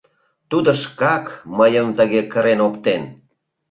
—Тудо 0.49 0.71
шкак 0.81 1.25
мыйым 1.57 1.87
тыге 1.97 2.21
кырен 2.31 2.59
оптен. 2.67 3.03